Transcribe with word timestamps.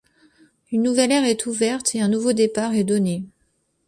Une 0.71 0.81
nouvelle 0.81 1.11
ère 1.11 1.25
est 1.25 1.45
ouverte 1.45 1.93
et 1.93 2.01
un 2.01 2.07
nouveau 2.07 2.33
départ 2.33 2.73
est 2.73 2.83
donné. 2.83 3.23